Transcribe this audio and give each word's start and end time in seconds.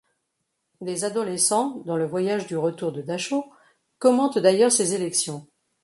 Des 0.81 1.03
adolescents 1.03 1.83
dans 1.85 1.95
le 1.95 2.07
voyage 2.07 2.47
du 2.47 2.57
retour 2.57 2.91
de 2.91 3.03
Dachau 3.03 3.45
commentent 3.99 4.39
d'ailleurs 4.39 4.71
ces 4.71 4.95
élections. 4.95 5.45